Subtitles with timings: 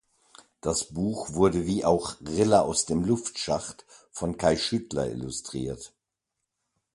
[0.61, 5.93] Das Buch wurde wie auch "Rille aus dem Luftschacht" von Kai Schüttler illustriert.